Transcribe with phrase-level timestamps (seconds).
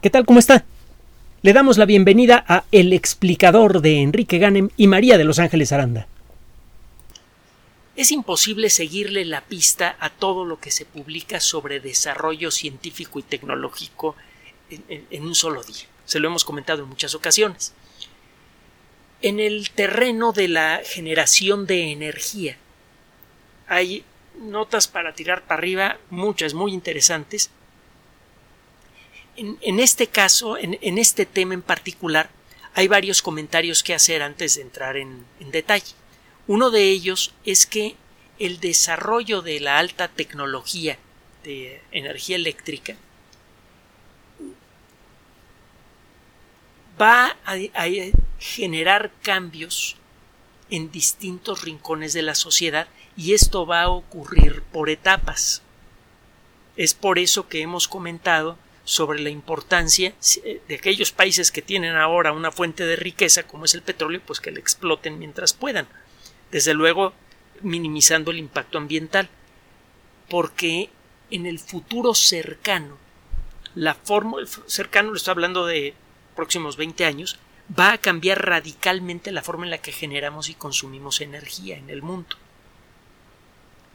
[0.00, 0.24] ¿Qué tal?
[0.26, 0.64] ¿Cómo está?
[1.42, 5.72] Le damos la bienvenida a El explicador de Enrique Ganem y María de Los Ángeles
[5.72, 6.06] Aranda.
[7.96, 13.22] Es imposible seguirle la pista a todo lo que se publica sobre desarrollo científico y
[13.22, 14.16] tecnológico
[14.70, 15.86] en, en- en un solo día.
[16.04, 17.72] Se lo hemos comentado en muchas ocasiones.
[19.22, 22.58] En el terreno de la generación de energía
[23.66, 24.04] hay
[24.38, 27.50] notas para tirar para arriba, muchas muy interesantes.
[29.36, 32.30] En, este caso, en, este tema en particular,
[32.74, 35.92] hay varios comentarios que hacer antes de entrar en, detalle.
[36.46, 37.96] Uno de ellos es que
[38.38, 40.98] el desarrollo de la alta tecnología
[41.44, 42.96] de energía eléctrica
[47.00, 47.56] va a
[48.38, 49.96] generar cambios
[50.70, 55.62] en distintos rincones de la sociedad y esto va a ocurrir por etapas.
[56.76, 60.14] Es por eso que hemos comentado sobre la importancia
[60.44, 64.22] eh, de aquellos países que tienen ahora una fuente de riqueza como es el petróleo,
[64.24, 65.88] pues que la exploten mientras puedan.
[66.52, 67.12] Desde luego,
[67.62, 69.28] minimizando el impacto ambiental.
[70.28, 70.88] Porque
[71.30, 72.96] en el futuro cercano,
[73.74, 75.94] la forma cercano, le estoy hablando de
[76.36, 77.40] próximos 20 años,
[77.76, 82.02] va a cambiar radicalmente la forma en la que generamos y consumimos energía en el
[82.02, 82.36] mundo.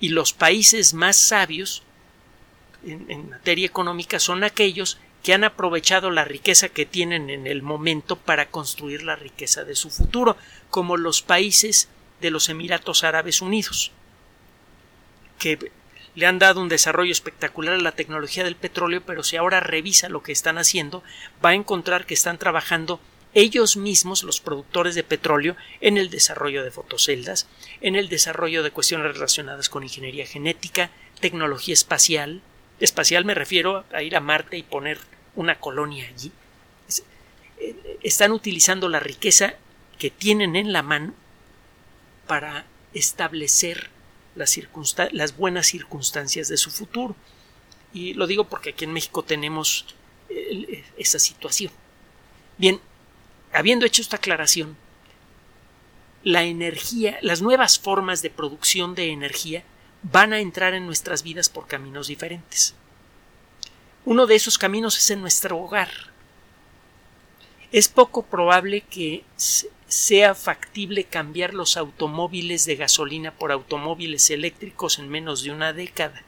[0.01, 1.83] Y los países más sabios
[2.83, 8.15] en, materia económica son aquellos que han aprovechado la riqueza que tienen en el momento
[8.15, 10.35] para construir la riqueza de su futuro,
[10.69, 11.89] como los países
[12.21, 13.91] de los Emiratos Árabes Unidos,
[15.37, 15.71] que
[16.15, 20.09] le han dado un desarrollo espectacular a la tecnología del petróleo, pero si ahora revisa
[20.09, 21.03] lo que están haciendo,
[21.43, 22.99] va a encontrar que están trabajando
[23.33, 27.47] ellos mismos, los productores de petróleo, en el desarrollo de fotoceldas,
[27.79, 32.41] en el desarrollo de cuestiones relacionadas con ingeniería genética, tecnología espacial.
[32.81, 34.97] Espacial me refiero a ir a Marte y poner
[35.35, 36.31] una colonia allí.
[38.01, 39.53] Están utilizando la riqueza
[39.99, 41.13] que tienen en la mano
[42.25, 43.91] para establecer
[44.35, 47.15] las, buenas circunstancias de su futuro.
[47.93, 49.85] Y lo digo porque aquí en México tenemos
[50.29, 51.71] eh, esa situación.
[52.57, 52.81] Bien,
[53.53, 54.75] habiendo hecho esta aclaración,
[56.23, 59.63] la energía, las nuevas formas de producción de energía
[60.03, 62.75] van a entrar en nuestras vidas por caminos diferentes.
[64.05, 65.89] Uno de esos caminos es en nuestro hogar.
[67.71, 69.23] Es poco probable que
[69.87, 76.23] sea factible cambiar los automóviles de gasolina por automóviles eléctricos en menos de una década.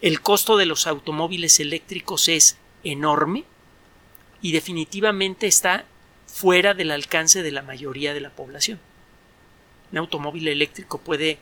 [0.00, 3.44] El costo de los automóviles eléctricos es enorme
[4.40, 5.84] y definitivamente está
[6.26, 8.80] fuera del alcance de la mayoría de la población.
[9.92, 11.38] Un automóvil eléctrico puede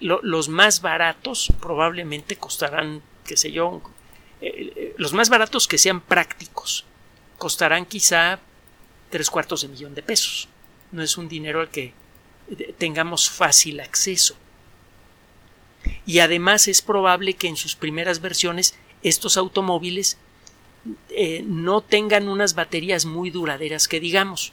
[0.00, 3.82] lo, los más baratos probablemente costarán, qué sé yo,
[4.40, 6.84] eh, los más baratos que sean prácticos
[7.38, 8.40] costarán quizá
[9.10, 10.48] tres cuartos de millón de pesos.
[10.92, 11.92] No es un dinero al que
[12.78, 14.36] tengamos fácil acceso.
[16.04, 20.18] Y además es probable que en sus primeras versiones estos automóviles
[21.10, 24.52] eh, no tengan unas baterías muy duraderas que digamos.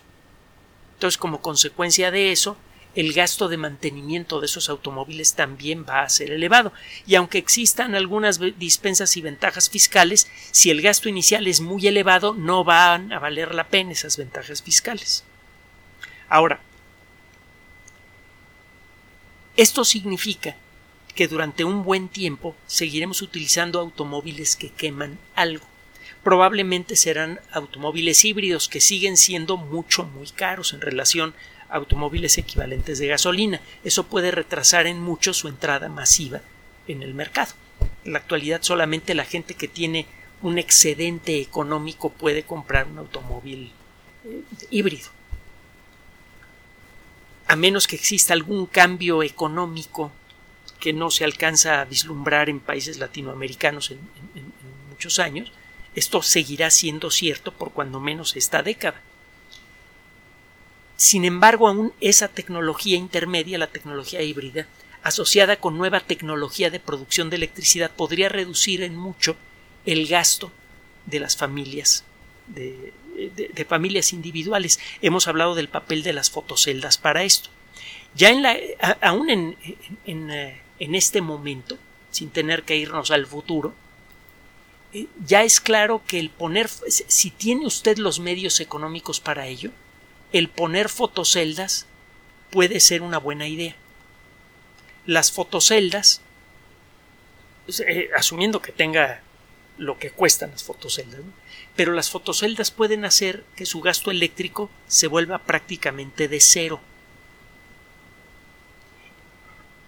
[0.95, 2.57] Entonces, como consecuencia de eso,
[2.95, 6.73] el gasto de mantenimiento de esos automóviles también va a ser elevado.
[7.07, 12.33] Y aunque existan algunas dispensas y ventajas fiscales, si el gasto inicial es muy elevado,
[12.35, 15.23] no van a valer la pena esas ventajas fiscales.
[16.29, 16.61] Ahora,
[19.57, 20.55] esto significa
[21.15, 25.72] que durante un buen tiempo seguiremos utilizando automóviles que queman algo.
[26.23, 31.33] Probablemente serán automóviles híbridos que siguen siendo mucho muy caros en relación
[31.69, 33.59] a automóviles equivalentes de gasolina.
[33.83, 36.41] Eso puede retrasar en mucho su entrada masiva
[36.87, 37.53] en el mercado.
[38.05, 40.05] En la actualidad solamente la gente que tiene
[40.41, 43.71] un excedente económico puede comprar un automóvil
[44.25, 45.09] eh, híbrido.
[47.47, 50.11] A menos que exista algún cambio económico
[50.79, 53.99] que no se alcanza a vislumbrar en países latinoamericanos en,
[54.35, 55.51] en, en muchos años,
[55.95, 59.01] esto seguirá siendo cierto por cuando menos esta década.
[60.95, 64.67] Sin embargo, aún esa tecnología intermedia, la tecnología híbrida,
[65.03, 69.35] asociada con nueva tecnología de producción de electricidad, podría reducir en mucho
[69.85, 70.51] el gasto
[71.05, 72.05] de las familias,
[72.47, 72.93] de,
[73.67, 74.79] familias individuales.
[75.01, 77.49] Hemos hablado del papel de las fotoceldas para esto.
[78.15, 78.55] Ya en la,
[79.01, 79.57] aún en,
[80.05, 80.31] en,
[80.79, 81.77] en este momento,
[82.11, 83.73] sin tener que irnos al futuro,
[85.25, 89.71] ya es claro que el poner, si tiene usted los medios económicos para ello,
[90.31, 91.87] el poner fotoceldas
[92.51, 93.75] puede ser una buena idea.
[95.05, 96.21] Las fotoceldas,
[97.87, 99.21] eh, asumiendo que tenga
[99.77, 101.21] lo que cuestan las fotoceldas,
[101.75, 106.79] pero las fotoceldas pueden hacer que su gasto eléctrico se vuelva prácticamente de cero.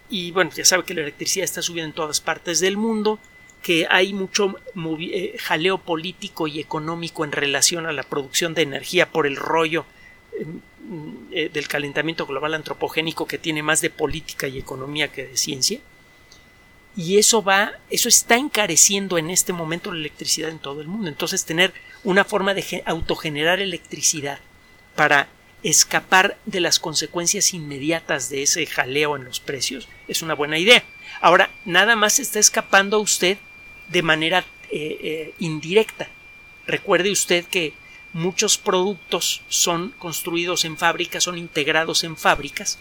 [0.08, 3.18] Y bueno, ya sabe que la electricidad está subiendo en todas partes del mundo,
[3.66, 4.54] que hay mucho
[5.00, 9.84] eh, jaleo político y económico en relación a la producción de energía por el rollo
[11.32, 15.80] eh, del calentamiento global antropogénico que tiene más de política y economía que de ciencia.
[16.96, 21.08] Y eso va, eso está encareciendo en este momento la electricidad en todo el mundo.
[21.08, 21.74] Entonces, tener
[22.04, 24.38] una forma de autogenerar electricidad
[24.94, 25.26] para
[25.64, 30.84] escapar de las consecuencias inmediatas de ese jaleo en los precios es una buena idea.
[31.20, 33.38] Ahora, nada más está escapando a usted
[33.88, 36.08] de manera eh, eh, indirecta.
[36.66, 37.72] Recuerde usted que
[38.12, 42.78] muchos productos son construidos en fábricas, son integrados en fábricas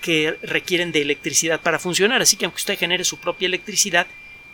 [0.00, 2.22] que requieren de electricidad para funcionar.
[2.22, 4.06] Así que aunque usted genere su propia electricidad,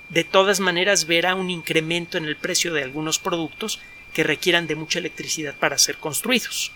[0.09, 3.81] de todas maneras verá un incremento en el precio de algunos productos
[4.13, 6.73] que requieran de mucha electricidad para ser construidos.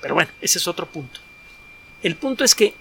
[0.00, 1.20] Pero bueno, ese es otro punto.
[2.02, 2.74] El punto es que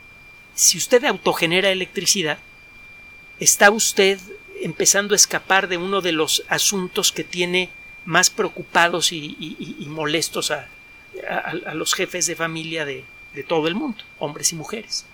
[0.55, 2.37] si usted autogenera electricidad,
[3.39, 4.19] está usted
[4.63, 7.69] empezando a escapar de uno de los asuntos que tiene
[8.05, 10.67] más preocupados y, molestos a,
[11.73, 13.03] los jefes de familia de,
[13.47, 15.05] todo el mundo, hombres y mujeres.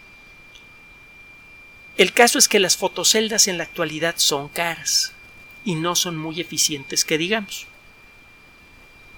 [1.98, 5.14] El caso es que las fotoceldas en la actualidad son caras
[5.66, 7.66] y no son muy eficientes, que digamos.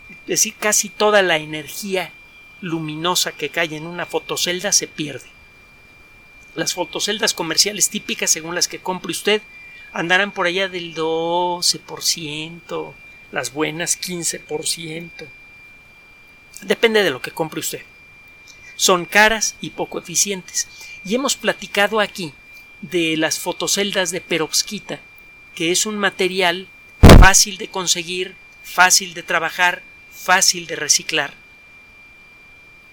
[0.10, 2.12] Es decir, casi toda la energía
[2.62, 5.30] luminosa que cae en una fotocelda se pierde.
[6.56, 9.42] Las fotoceldas comerciales típicas, según las que compre usted,
[9.93, 12.93] andarán por allá del 12%,
[13.31, 15.09] las buenas 15%.
[16.61, 17.81] Depende de lo que compre usted.
[18.75, 20.67] Son caras y poco eficientes.
[21.03, 22.33] Y hemos platicado aquí
[22.81, 24.99] de las fotoceldas de perovskita,
[25.55, 26.67] que es un material
[27.19, 31.33] fácil de conseguir, fácil de trabajar, fácil de reciclar,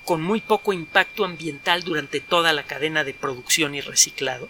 [0.04, 4.48] con muy poco impacto ambiental durante toda la cadena de producción y reciclado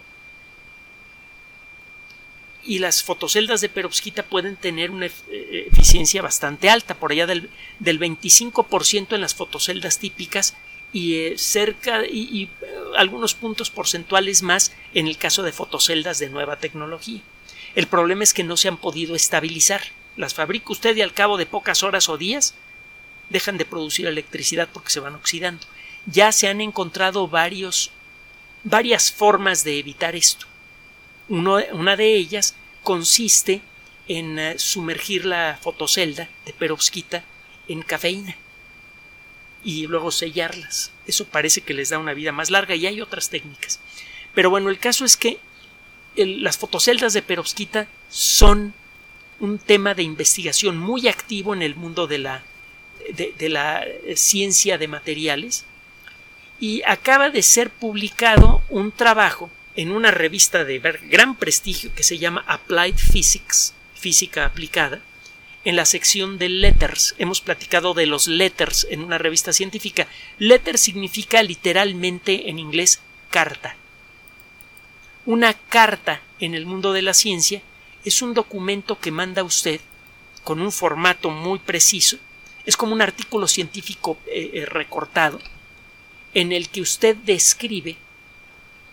[2.69, 7.49] y las fotoceldas de perovskita pueden tener una eh, eficiencia bastante alta, por allá del,
[7.79, 10.53] del 25% en las fotoceldas típicas
[10.93, 12.49] y eh, cerca y, eh,
[12.95, 17.21] algunos puntos porcentuales más en el caso de fotoceldas de nueva tecnología.
[17.73, 19.81] El problema es que no se han podido estabilizar.
[20.15, 22.53] Las fabrica usted y al cabo de pocas horas o días
[23.31, 25.65] dejan de producir electricidad porque se van oxidando.
[26.05, 27.89] Ya se han encontrado varios,
[28.63, 30.45] varias formas de evitar esto
[31.29, 33.61] una de ellas consiste
[34.09, 37.23] en eh, sumergir la fotocelda de perovskita
[37.67, 38.35] en cafeína
[39.63, 40.91] y luego sellarlas.
[41.05, 43.79] Eso parece que les da una vida más larga y hay otras técnicas.
[44.33, 45.37] Pero bueno, el caso es que
[46.15, 48.73] las fotoceldas de perovskita son
[49.39, 52.43] un tema de investigación muy activo en el mundo de la,
[53.13, 55.65] de la eh, ciencia de materiales
[56.59, 59.49] y acaba de ser publicado un trabajo
[59.79, 64.99] en una revista de gran prestigio que se llama Applied Physics, física aplicada,
[65.63, 67.15] en la sección de letters.
[67.17, 70.05] Hemos platicado de los letters en una revista científica.
[70.37, 72.99] Letter significa literalmente en inglés
[73.29, 73.77] carta.
[75.25, 77.61] Una carta en el mundo de la ciencia
[78.03, 79.79] es un documento que manda usted
[80.43, 82.17] con un formato muy preciso.
[82.65, 85.39] Es como un artículo científico eh, eh, recortado
[86.33, 87.95] en el que usted describe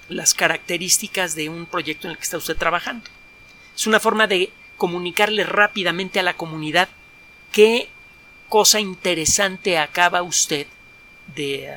[0.09, 3.11] las características de un proyecto en el que está usted trabajando.
[3.75, 6.89] Es una forma de comunicarle rápidamente a la comunidad
[7.53, 7.89] qué
[8.49, 10.67] cosa interesante acaba usted
[11.35, 11.77] de,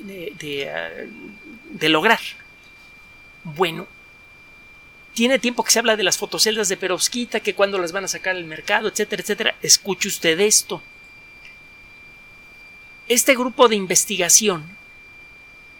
[0.00, 2.20] de, lograr.
[3.42, 3.86] Bueno,
[5.12, 8.08] tiene tiempo que se habla de las fotoceldas de perovskita, que cuando las van a
[8.08, 9.54] sacar al mercado, etcétera, etcétera.
[9.62, 10.82] Escuche usted esto.
[13.06, 14.64] Este grupo de investigación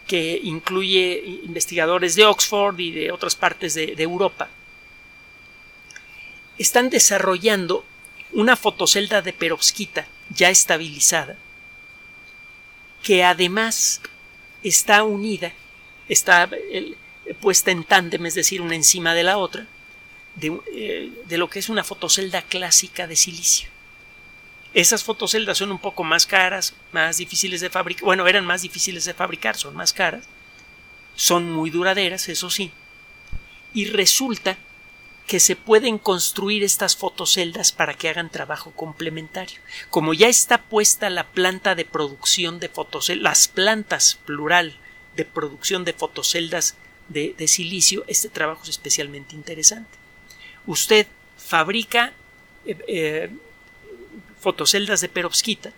[0.06, 4.48] que incluye investigadores de Oxford y de otras partes de, Europa,
[6.58, 7.84] están desarrollando
[8.32, 11.36] una fotocelda de perovskita ya estabilizada,
[13.02, 14.00] que además
[14.62, 15.52] está unida,
[16.08, 16.50] está
[17.40, 19.66] puesta en tándem, es decir, una encima de la otra,
[20.36, 23.68] de, eh, de lo que es una fotocelda clásica de silicio.
[24.74, 28.04] Esas fotoceldas son un poco más caras, más difíciles de fabricar.
[28.04, 30.24] Bueno, eran más difíciles de fabricar, son más caras.
[31.14, 32.72] Son muy duraderas, eso sí.
[33.72, 34.58] Y resulta
[35.28, 39.60] que se pueden construir estas fotoceldas para que hagan trabajo complementario.
[39.90, 44.76] Como ya está puesta la planta de producción de fotoceldas, las plantas plural
[45.16, 46.76] de producción de fotoceldas
[47.08, 49.98] de, silicio, este trabajo es especialmente interesante.
[50.66, 52.12] Usted fabrica
[52.66, 53.30] eh, eh,
[54.44, 55.72] fotoceldas de perovskita,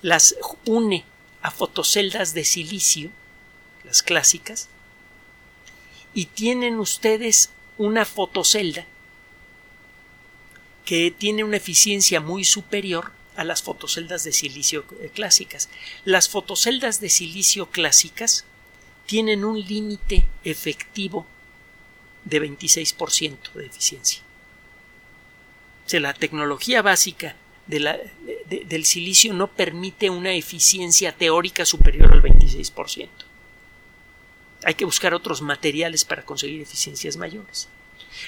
[0.00, 1.04] las une
[1.42, 3.10] a fotoceldas de silicio,
[3.82, 4.68] las clásicas,
[6.14, 8.86] y tienen ustedes una fotocelda
[10.84, 15.68] que tiene una eficiencia muy superior a las fotoceldas de silicio eh, clásicas.
[16.04, 18.44] Las fotoceldas de silicio clásicas
[19.06, 21.26] tienen un límite efectivo
[22.24, 24.22] de 26% de eficiencia.
[25.86, 27.34] O sea, la tecnología básica
[27.68, 33.08] del silicio no permite una eficiencia teórica superior al 26%.
[34.64, 37.68] Hay que buscar otros materiales para conseguir eficiencias mayores.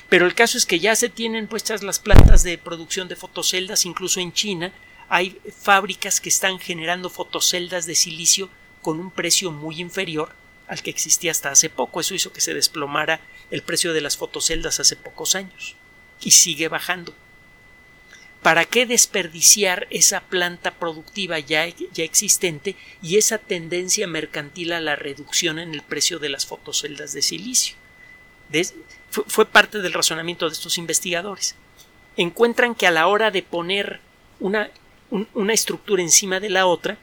[0.08, 3.86] Pero el caso es que ya se tienen puestas las plantas de producción de fotoceldas,
[3.86, 4.72] incluso en China
[5.08, 8.48] hay fábricas que están generando fotoceldas de silicio
[8.80, 10.32] con un precio muy inferior
[10.68, 12.00] al que existía hasta hace poco.
[12.00, 13.20] Eso hizo que se desplomara
[13.50, 15.74] el precio de las fotoceldas hace pocos años.
[16.20, 17.12] Y sigue bajando.
[18.42, 24.96] ¿Para qué desperdiciar esa planta productiva ya, ya, existente y esa tendencia mercantil a la
[24.96, 27.76] reducción en el precio de las fotoceldas de silicio?
[29.10, 31.54] fue, parte del razonamiento de estos investigadores.
[32.16, 34.00] Encuentran que a la hora de poner
[34.40, 34.70] una,
[35.10, 36.98] una estructura encima de la otra,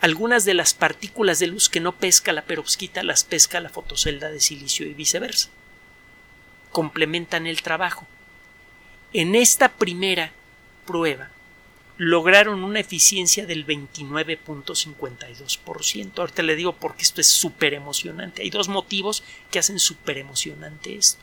[0.00, 4.30] algunas de las partículas de luz que no pesca la perovskita las pesca la fotocelda
[4.30, 5.48] de silicio y viceversa.
[6.70, 8.06] Complementan el trabajo.
[9.12, 10.32] En esta primera
[10.84, 11.30] prueba
[11.96, 16.18] lograron una eficiencia del 29.52%.
[16.18, 18.42] Ahorita le digo porque esto es súper emocionante.
[18.42, 21.22] Hay dos motivos que hacen súper emocionante esto.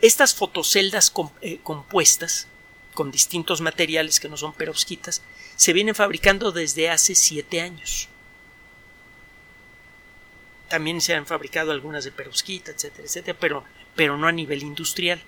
[0.00, 2.46] Estas fotoceldas eh, compuestas
[2.94, 5.22] con distintos materiales que no son perovskitas
[5.56, 8.08] se vienen fabricando desde hace siete años.
[10.68, 15.22] También se han fabricado algunas de perovskita, etcétera, etcétera, pero, pero no a nivel industrial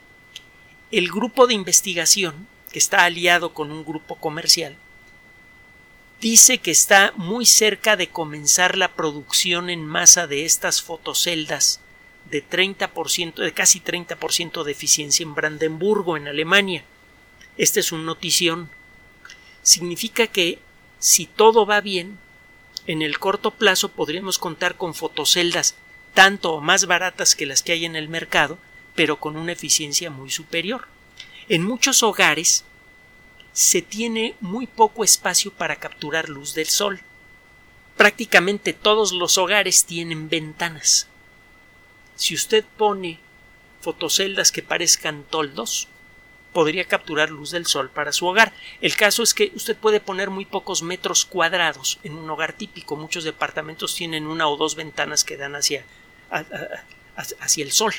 [0.91, 4.76] el grupo de investigación, que está aliado con un grupo comercial,
[6.21, 11.81] dice que está muy cerca de comenzar la producción en masa de estas fotoceldas
[12.31, 16.85] de 30%, de casi 30% de eficiencia en Brandenburgo, en Alemania.
[17.57, 18.71] Este es un notición.
[19.62, 20.59] Significa que
[20.99, 22.19] si todo va bien,
[22.87, 25.75] en el corto plazo podríamos contar con fotoceldas
[26.14, 28.59] tanto o más baratas que las que hay en el mercado,
[28.95, 30.87] pero con una eficiencia muy superior.
[31.49, 32.65] En muchos hogares
[33.53, 37.01] se tiene muy poco espacio para capturar luz del sol.
[37.97, 41.07] Prácticamente todos los hogares tienen ventanas.
[42.17, 43.21] Si usted pone
[43.81, 45.89] fotoceldas que parezcan toldos,
[46.53, 48.53] podría capturar luz del sol para su hogar.
[48.81, 52.97] El caso es que usted puede poner muy pocos metros cuadrados en un hogar típico.
[52.97, 55.85] Muchos departamentos tienen una o dos ventanas que dan hacia,
[57.17, 57.93] hacia el sol.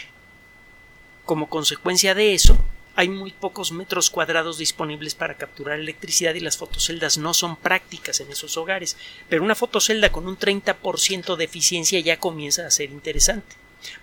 [1.25, 2.55] Como consecuencia de eso,
[2.95, 8.19] hay muy pocos metros cuadrados disponibles para capturar electricidad y las fotoceldas no son prácticas
[8.19, 8.95] en esos hogares.
[9.27, 13.55] Pero una fotocelda con un 30% de eficiencia ya comienza a ser interesante,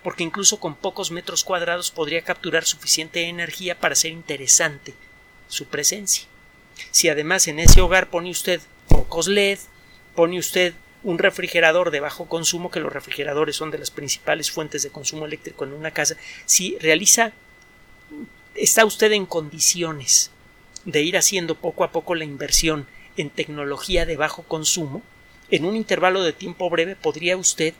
[0.03, 4.93] porque incluso con pocos metros cuadrados podría capturar suficiente energía para ser interesante
[5.47, 6.25] su presencia.
[6.91, 9.59] Si además en ese hogar pone usted pocos LED,
[10.13, 14.83] pone usted un refrigerador de bajo consumo, que los refrigeradores son de las principales fuentes
[14.83, 17.33] de consumo eléctrico en una casa, si realiza,
[18.55, 20.31] está usted en condiciones
[20.85, 25.01] de ir haciendo poco a poco la inversión en tecnología de bajo consumo,
[25.51, 27.73] en un intervalo de tiempo breve podría usted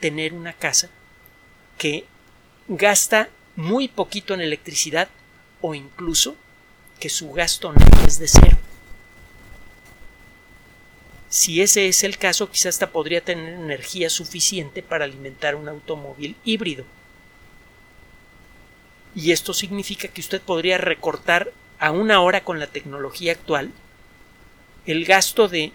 [0.00, 0.90] tener una casa
[1.78, 2.04] que
[2.68, 5.08] gasta muy poquito en electricidad
[5.60, 6.36] o incluso
[6.98, 8.58] que su gasto no es de cero.
[11.30, 16.34] Si ese es el caso, quizás hasta podría tener energía suficiente para alimentar un automóvil
[16.44, 16.84] híbrido.
[19.14, 23.70] Y esto significa que usted podría recortar a una hora con la tecnología actual
[24.86, 25.72] el gasto de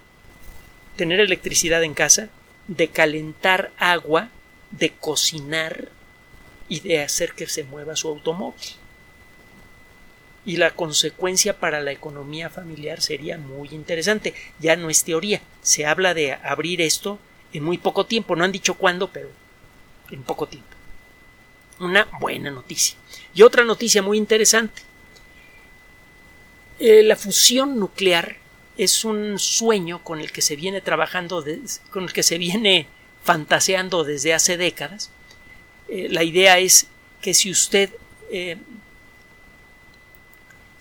[0.97, 2.27] tener electricidad en casa,
[2.67, 4.29] de calentar agua,
[4.71, 5.87] de cocinar
[6.67, 8.61] y de hacer que se mueva su automóvil
[10.45, 14.33] y la consecuencia para la economía familiar sería muy interesante.
[14.59, 17.19] Ya no es teoría, se habla de abrir esto
[17.51, 19.29] en muy poco tiempo, no han dicho cuándo, pero
[20.11, 20.69] en poco tiempo.
[21.79, 22.95] Una buena noticia.
[23.33, 24.81] Y otra noticia muy interesante.
[26.79, 28.37] Eh, la fusión nuclear
[28.77, 31.43] es un sueño con el que se viene trabajando,
[31.89, 32.87] con el que se viene
[33.23, 35.09] fantaseando desde hace décadas.
[35.87, 36.87] Eh, la idea es
[37.21, 37.89] que si usted
[38.31, 38.57] eh,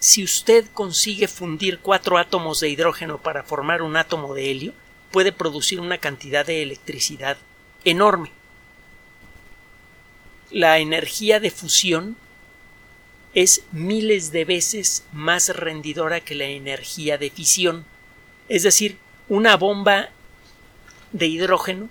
[0.05, 4.75] si usted consigue fundir cuatro átomos de hidrógeno para formar un átomo de helio,
[5.11, 7.39] puede producir una cantidad de electricidad
[7.87, 8.31] enorme.
[10.51, 12.19] La energía de fusión
[13.33, 17.87] es miles de veces más rendidora que la energía de fisión.
[18.51, 18.99] Es decir,
[19.31, 20.11] una bomba
[21.13, 21.89] de hidrógeno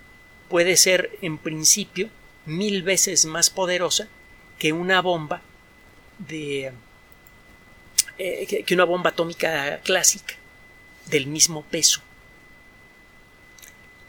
[0.49, 2.11] puede ser en principio
[2.45, 4.07] mil veces más poderosa
[4.59, 5.41] que una bomba
[6.19, 6.73] de
[8.17, 10.35] eh, que una bomba atómica clásica
[11.07, 12.01] del mismo peso.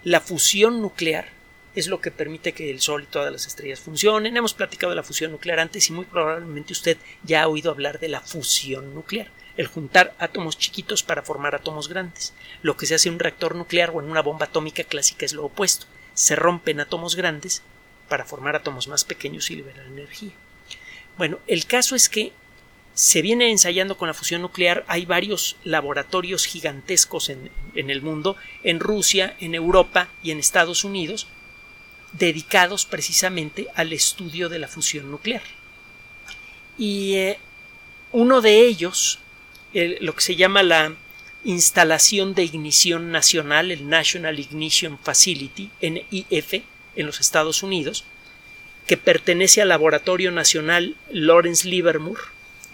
[0.03, 1.29] La fusión nuclear
[1.75, 4.37] es lo que permite que el Sol y todas las estrellas funcionen.
[4.37, 7.99] Hemos platicado de la fusión nuclear antes y muy probablemente usted ya ha oído hablar
[7.99, 12.33] de la fusión nuclear, el juntar átomos chiquitos para formar átomos grandes.
[12.63, 15.33] Lo que se hace en un reactor nuclear o en una bomba atómica clásica es
[15.33, 15.87] lo opuesto.
[16.15, 17.63] Se rompen átomos grandes
[18.09, 20.33] para formar átomos más pequeños y liberar energía.
[21.17, 22.33] Bueno, el caso es que
[22.95, 24.85] se viene ensayando con la fusión nuclear.
[24.89, 30.85] Hay varios laboratorios gigantescos en, en, el mundo, en Rusia, en Europa y en Estados
[30.85, 31.27] Unidos,
[32.13, 35.43] dedicados precisamente al estudio de la fusión nuclear.
[36.79, 37.39] Y eh,
[38.13, 39.19] uno de ellos,
[39.73, 40.95] lo que se llama la
[41.45, 46.63] instalación de ignición nacional, el National Ignition Facility, NIF,
[46.97, 48.05] en los Estados Unidos,
[48.87, 52.21] que pertenece al Laboratorio Nacional Lawrence Livermore,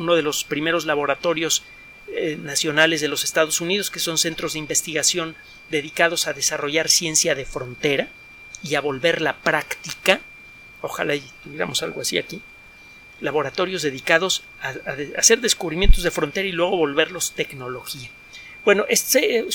[0.00, 1.62] uno de los primeros laboratorios
[2.08, 5.36] eh, nacionales de los Estados Unidos, que son centros de investigación
[5.70, 8.08] dedicados a desarrollar ciencia de frontera
[8.64, 10.20] y a volverla práctica.
[10.80, 11.14] Ojalá
[11.44, 12.40] tuviéramos algo así aquí.
[13.20, 14.74] Laboratorios dedicados a,
[15.18, 18.10] hacer descubrimientos de frontera y luego volverlos tecnología.
[18.64, 19.46] Bueno, este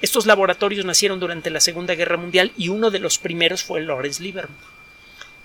[0.00, 4.22] estos laboratorios nacieron durante la Segunda Guerra Mundial y uno de los primeros fue Lawrence
[4.22, 4.60] Livermore.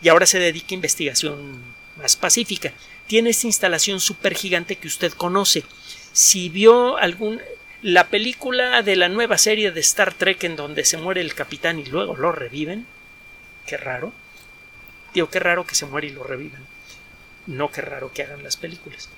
[0.01, 1.61] Y ahora se dedica a investigación
[1.99, 2.73] más pacífica.
[3.07, 3.99] Tiene esta instalación
[4.35, 5.63] gigante que usted conoce.
[6.13, 7.41] Si vio algún
[7.81, 11.79] la película de la nueva serie de Star Trek en donde se muere el capitán
[11.79, 12.85] y luego lo reviven.
[13.65, 14.11] Qué raro.
[15.13, 16.65] Digo, qué raro que se muere y lo revivan.
[17.47, 19.09] No qué raro que hagan las películas.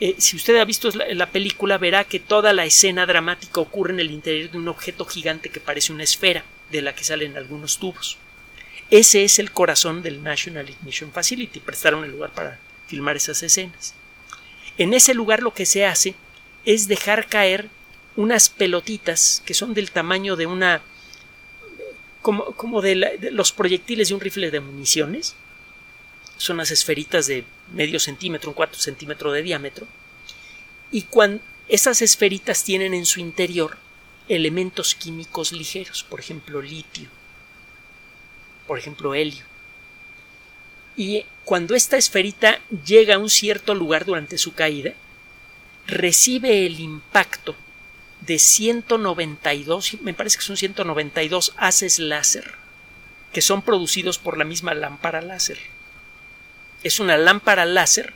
[0.00, 4.00] Eh, si usted ha visto la, película, verá que toda la escena dramática ocurre en
[4.00, 7.78] el interior de un objeto gigante que parece una esfera, de la que salen algunos
[7.78, 8.16] tubos.
[8.90, 11.60] Ese es el corazón del National Ignition Facility.
[11.60, 13.94] Prestaron el lugar para filmar esas escenas.
[14.78, 16.14] En ese lugar lo que se hace
[16.64, 17.68] es dejar caer
[18.16, 20.82] unas pelotitas que son del tamaño de una
[22.22, 25.36] como, como de, los proyectiles de un rifle de municiones
[26.36, 29.86] son unas esferitas de medio centímetro, un cuarto centímetro de diámetro
[30.90, 33.78] y cuando esas esferitas tienen en su interior
[34.28, 37.08] elementos químicos ligeros, por ejemplo litio,
[38.68, 39.44] por ejemplo helio.
[40.96, 44.92] Y cuando esta esferita llega a un cierto lugar durante su caída,
[45.86, 47.56] recibe el impacto
[48.20, 52.54] de 192, me parece que son 192 haces láser
[53.32, 55.58] que son producidos por la misma lámpara láser.
[56.82, 58.14] Es una lámpara láser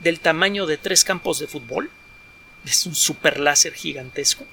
[0.00, 1.90] del tamaño de tres campos de fútbol.
[2.64, 4.46] Es un super láser gigantesco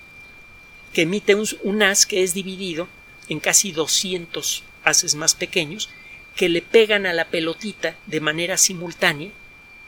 [0.94, 2.88] que emite un, haz que es dividido
[3.30, 5.90] en casi 200 haces más pequeños
[6.36, 9.32] que le pegan a la pelotita de manera simultánea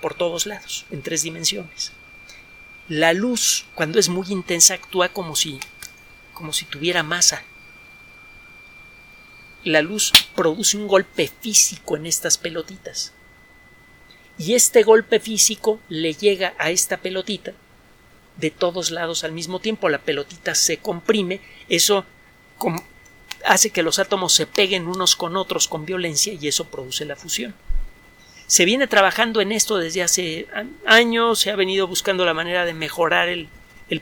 [0.02, 1.92] por todos lados, en tres dimensiones.
[2.88, 5.60] La luz, cuando es muy intensa, actúa como si,
[6.34, 7.44] como si tuviera masa.
[9.64, 13.14] La luz produce un golpe físico en estas pelotitas.
[14.40, 17.54] Y este golpe físico le llega a esta pelotita
[18.38, 19.90] de todos lados al mismo tiempo.
[19.90, 22.06] La pelotita se comprime, eso
[23.46, 27.16] hace que los átomos se peguen unos con otros con violencia y eso produce la
[27.16, 27.56] fusión.
[28.48, 30.48] Se viene trabajando en esto desde hace
[30.86, 33.50] años, se ha venido buscando la manera de mejorar el,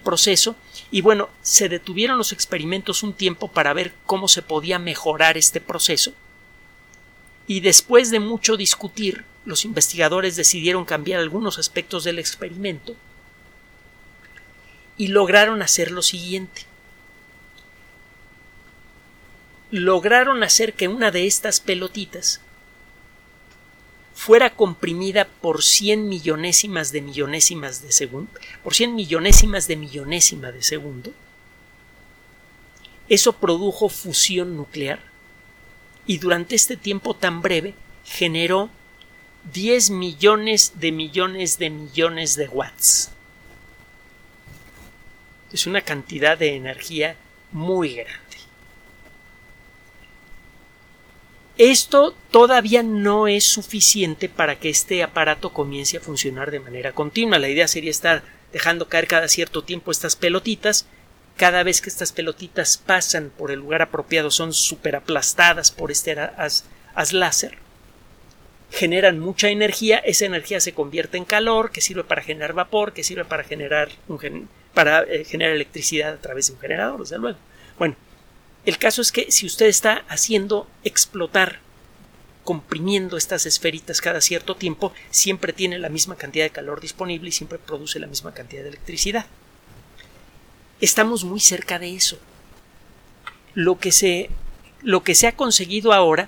[0.04, 0.56] proceso
[0.92, 5.62] y bueno, se detuvieron los experimentos un tiempo para ver cómo se podía mejorar este
[5.62, 6.12] proceso
[7.48, 12.96] y después de mucho discutir, los investigadores decidieron cambiar algunos aspectos del experimento
[14.98, 16.67] y lograron hacer lo siguiente.
[19.72, 22.42] Lograron hacer que una de estas pelotitas
[24.16, 28.32] fuera comprimida por cien millonésimas de millonésimas de segundo,
[28.64, 28.74] por
[29.68, 29.76] de
[30.52, 31.14] de segundo,
[33.10, 35.00] eso produjo fusión nuclear
[36.06, 37.74] y durante este tiempo tan breve
[38.06, 38.70] generó
[39.54, 43.12] 10 millones de millones de millones de watts.
[45.54, 47.16] Es una cantidad de energía
[47.52, 48.27] muy grande.
[51.58, 57.40] Esto todavía no es suficiente para que este aparato comience a funcionar de manera continua.
[57.40, 58.22] La idea sería estar
[58.54, 60.86] dejando caer cada cierto tiempo estas pelotitas.
[61.36, 66.20] Cada vez que estas pelotitas pasan por el lugar apropiado son super aplastadas por este
[66.20, 66.64] haz,
[67.12, 67.58] láser.
[68.70, 73.04] generan mucha energía, esa energía se convierte en calor, que sirve para generar vapor, que
[73.04, 73.90] sirve para generar,
[74.74, 77.38] para, eh, generar electricidad a través de un generador, desde luego.
[77.80, 77.96] Bueno,
[78.68, 81.62] el caso es que si usted está haciendo explotar,
[82.44, 87.32] comprimiendo estas esferitas cada cierto tiempo, siempre tiene la misma cantidad de calor disponible y
[87.32, 89.26] siempre produce la misma cantidad de electricidad.
[90.82, 92.20] Estamos muy cerca de eso.
[93.54, 94.30] Lo que se,
[94.82, 96.28] lo que se ha conseguido ahora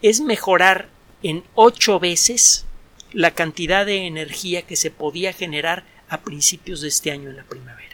[0.00, 0.88] es mejorar
[1.22, 2.64] en ocho veces
[3.12, 7.44] la cantidad de energía que se podía generar a principios de este año en la
[7.44, 7.93] primavera.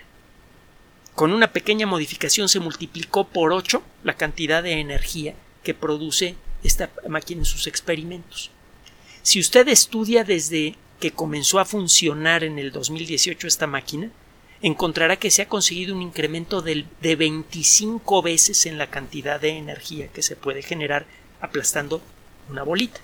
[1.20, 6.88] Con una pequeña modificación se multiplicó por ocho la cantidad de energía que produce esta
[7.10, 8.50] máquina en sus experimentos.
[9.20, 14.10] Si usted estudia desde que comenzó a funcionar en el 2018 esta máquina,
[14.62, 20.08] encontrará que se ha conseguido un incremento de 25 veces en la cantidad de energía
[20.08, 21.04] que se puede generar
[21.42, 22.00] aplastando
[22.48, 23.00] una bolita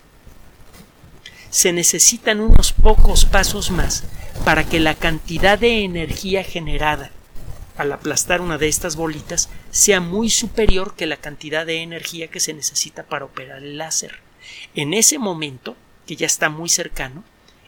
[1.50, 4.04] se necesitan unos pocos pasos más
[4.44, 7.12] para que la cantidad de energía generada
[7.76, 12.40] al aplastar una de estas bolitas sea muy superior que la cantidad de energía que
[12.40, 14.20] se necesita para operar el láser.
[14.74, 17.24] En ese momento, que ya está muy cercano,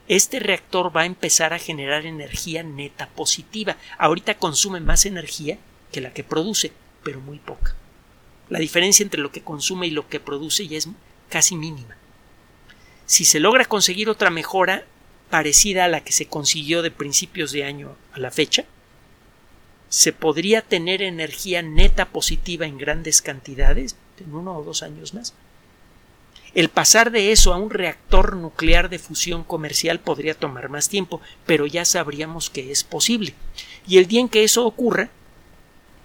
[0.06, 3.76] este reactor va a empezar a generar energía neta positiva.
[3.98, 5.58] Ahorita consume más energía
[5.92, 7.74] que la que produce, pero muy poca.
[8.48, 10.88] La diferencia entre lo que consume y lo que produce ya es
[11.28, 11.96] casi mínima.
[13.04, 14.86] Si se logra conseguir otra mejora
[15.28, 18.64] parecida a la que se consiguió de principios de año a la fecha,
[19.88, 25.34] se podría tener energía neta positiva en grandes cantidades en uno o dos años más.
[26.54, 31.20] El pasar de eso a un reactor nuclear de fusión comercial podría tomar más tiempo,
[31.46, 33.34] pero ya sabríamos que es posible.
[33.86, 35.10] Y el día en que eso ocurra,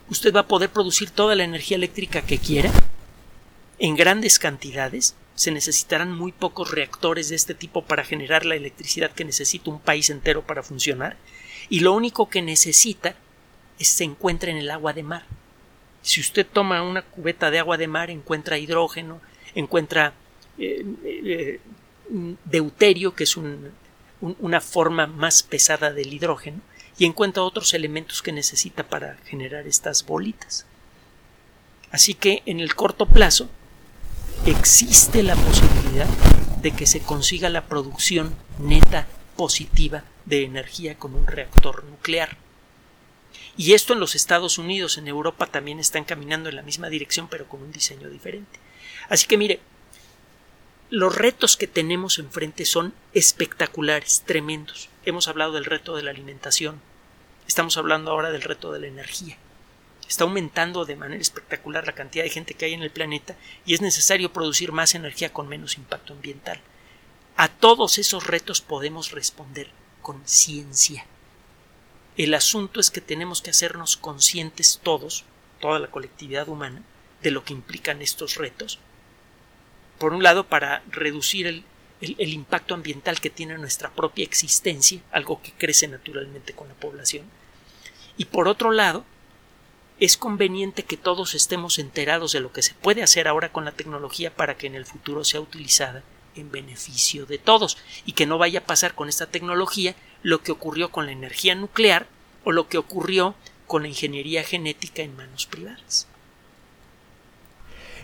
[0.09, 2.71] usted va a poder producir toda la energía eléctrica que quiera
[3.79, 9.11] en grandes cantidades se necesitarán muy pocos reactores de este tipo para generar la electricidad
[9.11, 11.17] que necesita un país entero para funcionar
[11.69, 13.15] y lo único que necesita es
[13.79, 15.23] se encuentra en el agua de mar.
[16.01, 19.21] Si usted toma una cubeta de agua de mar encuentra hidrógeno,
[19.55, 20.13] encuentra
[20.57, 21.59] eh, eh,
[22.45, 26.61] deuterio, que es una forma más pesada del hidrógeno,
[26.97, 30.65] y encuentra otros elementos que necesita para generar estas bolitas.
[31.91, 33.49] Así que en el corto plazo
[34.45, 36.07] existe la posibilidad
[36.61, 42.37] de que se consiga la producción neta positiva de energía con un reactor nuclear.
[43.55, 47.27] Y esto en los Estados Unidos, en Europa también están caminando en la misma dirección,
[47.27, 48.59] pero con un diseño diferente.
[49.09, 49.59] Así que mire,
[50.89, 54.89] los retos que tenemos enfrente son espectaculares, tremendos.
[55.05, 56.81] Hemos hablado del reto de la alimentación,
[57.47, 59.37] estamos hablando ahora del reto de la energía.
[60.07, 63.35] Está aumentando de manera espectacular la cantidad de gente que hay en el planeta
[63.65, 66.59] y es necesario producir más energía con menos impacto ambiental.
[67.37, 69.69] A todos esos retos podemos responder
[70.01, 71.05] con ciencia.
[72.15, 75.25] El asunto es que tenemos que hacernos conscientes todos,
[75.59, 76.83] toda la colectividad humana,
[77.23, 78.77] de lo que implican estos retos.
[79.97, 81.63] Por un lado, para reducir el,
[82.19, 87.25] impacto ambiental que tiene nuestra propia existencia, algo que crece naturalmente con la población.
[88.17, 89.05] Y por otro lado,
[89.99, 93.71] es conveniente que todos estemos enterados de lo que se puede hacer ahora con la
[93.71, 96.03] tecnología para que en el futuro sea utilizada
[96.35, 100.51] en beneficio de todos y que no vaya a pasar con esta tecnología lo que
[100.51, 102.07] ocurrió con la energía nuclear
[102.43, 103.35] o lo que ocurrió
[103.67, 106.07] con la ingeniería genética en manos privadas.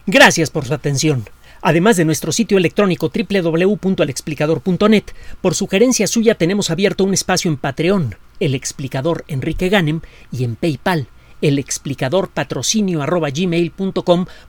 [0.06, 1.28] Gracias por su atención.
[1.62, 5.04] Además de nuestro sitio electrónico www.alexplicador.net,
[5.42, 10.00] por sugerencia suya tenemos abierto un espacio en Patreon, el explicador Enrique Ganem,
[10.32, 11.08] y en PayPal,
[11.42, 13.06] el explicador patrocinio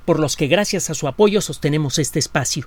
[0.05, 2.67] por los que gracias a su apoyo sostenemos este espacio.